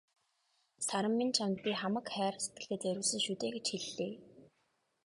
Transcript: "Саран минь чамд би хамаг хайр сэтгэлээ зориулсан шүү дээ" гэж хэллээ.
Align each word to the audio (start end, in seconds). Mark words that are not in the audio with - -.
"Саран 0.87 1.13
минь 1.17 1.35
чамд 1.35 1.57
би 1.65 1.71
хамаг 1.81 2.05
хайр 2.15 2.35
сэтгэлээ 2.43 2.79
зориулсан 2.83 3.19
шүү 3.23 3.35
дээ" 3.39 3.51
гэж 3.55 3.65
хэллээ. 3.83 4.13